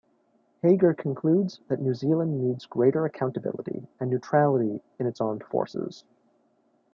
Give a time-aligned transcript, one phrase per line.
[0.63, 6.05] Hager concludes that New Zealand needs greater accountability and neutrality in its armed forces.